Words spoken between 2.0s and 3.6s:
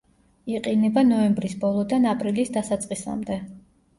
აპრილის დასაწყისამდე.